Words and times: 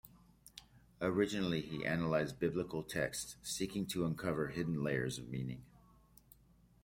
Originally 0.99 1.61
he 1.61 1.85
analyzed 1.85 2.39
Biblical 2.39 2.81
texts, 2.81 3.35
seeking 3.43 3.85
to 3.85 4.03
uncover 4.03 4.47
hidden 4.47 4.81
layers 4.83 5.19
of 5.19 5.29
meaning. 5.29 5.61